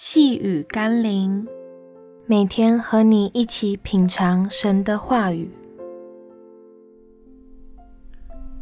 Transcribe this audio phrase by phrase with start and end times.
[0.00, 1.44] 细雨甘霖，
[2.24, 5.50] 每天和你一起品尝神的话语。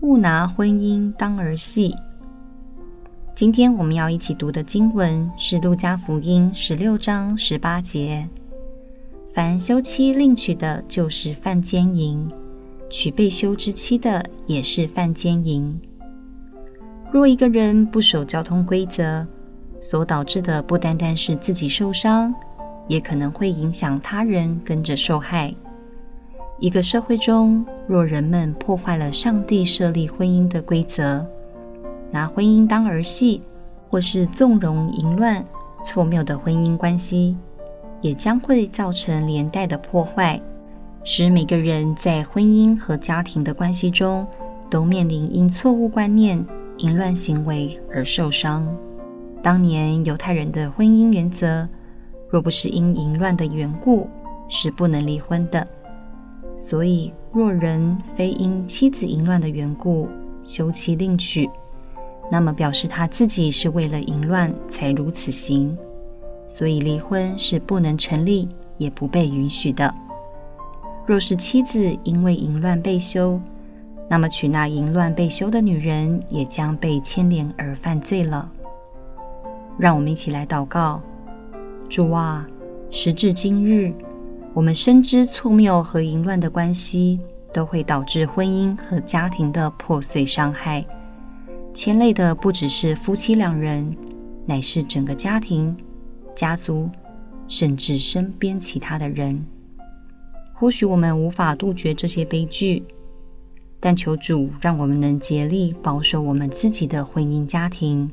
[0.01, 1.95] 勿拿婚姻当儿戏。
[3.35, 8.27] 今天我们要一起读的经文是《路加福音》十六章十八节
[9.29, 12.27] ：“凡休妻另娶的，就是犯奸淫；
[12.89, 15.79] 娶被休之妻的，也是犯奸淫。
[17.13, 19.27] 若一个人不守交通规则，”
[19.81, 22.35] 所导致的不单单是自己受伤，
[22.89, 25.55] 也可能会影响他人跟着受害。
[26.59, 31.27] 一个社会中，若人们破坏了上帝设立婚姻的规则，
[32.11, 33.43] 拿婚姻当儿戏，
[33.89, 35.45] 或是纵容淫乱、
[35.85, 37.37] 错谬的婚姻关系，
[38.01, 40.41] 也将会造成连带的破坏，
[41.05, 44.27] 使每个人在婚姻和家庭的关系中
[44.71, 46.43] 都面临因错误观念、
[46.79, 48.67] 淫乱行为而受伤。
[49.47, 51.69] 当年犹太人的婚姻原则，
[52.29, 54.11] 若不是因淫乱的缘故，
[54.49, 55.65] 是不能离婚的。
[56.57, 60.09] 所以，若人非因妻子淫乱的缘故
[60.45, 61.49] 休妻另娶，
[62.29, 65.79] 那么表示他自己是为了淫乱才如此行，
[66.49, 68.49] 所以离婚是不能成立，
[68.79, 69.95] 也不被允许的。
[71.07, 73.41] 若是妻子因为淫乱被休，
[74.11, 78.51] 那么娶那淫乱被休的女人也将被牵连而犯罪了。
[79.79, 81.03] 让我们一起来祷告：
[81.89, 82.47] 主啊，
[82.91, 83.93] 时至今日，
[84.55, 87.21] 我们深知错谬和淫乱的关系
[87.53, 90.85] 都会导致婚姻和家庭的破碎伤害，
[91.75, 93.95] 牵累的不只是夫妻两人，
[94.47, 95.77] 乃是整个家庭、
[96.35, 96.89] 家族，
[97.47, 99.45] 甚至身边其他的人。
[100.55, 102.83] 或许我们无法杜绝这些悲剧，
[103.79, 108.11] 但求主让我们能竭力保守我们自己的婚姻家庭。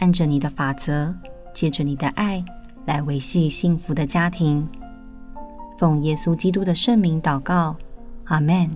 [0.00, 1.14] 按着你的法则，
[1.52, 2.44] 借着你的爱
[2.84, 4.66] 来维系幸福的家庭。
[5.78, 7.76] 奉耶稣基督的圣名祷告，
[8.24, 8.68] 阿门。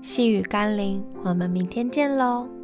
[0.00, 2.57] 细雨甘霖，我们明天见喽。